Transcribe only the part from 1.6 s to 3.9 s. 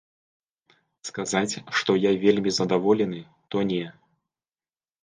што я вельмі задаволены, то не.